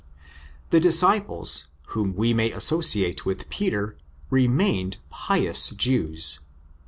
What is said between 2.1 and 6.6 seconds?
we may associate with Peter, remained pious Jews.